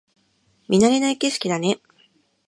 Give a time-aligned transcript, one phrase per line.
[0.67, 1.79] 見慣れない景色だね